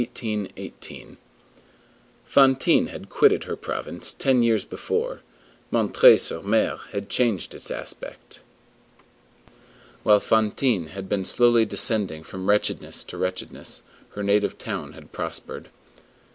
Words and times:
Fantine 2.25 2.87
had 2.87 3.07
quitted 3.07 3.43
her 3.43 3.55
province 3.55 4.13
ten 4.13 4.41
years 4.41 4.65
before. 4.65 5.21
M. 5.71 5.93
sur 6.17 6.39
M. 6.39 6.79
had 6.91 7.07
changed 7.07 7.53
its 7.53 7.69
aspect. 7.69 8.39
While 10.01 10.19
Fantine 10.19 10.87
had 10.87 11.07
been 11.07 11.23
slowly 11.23 11.65
descending 11.65 12.23
from 12.23 12.49
wretchedness 12.49 13.03
to 13.03 13.17
wretchedness, 13.19 13.83
her 14.15 14.23
native 14.23 14.57
town 14.57 14.93
had 14.93 15.11
prospered. 15.11 15.69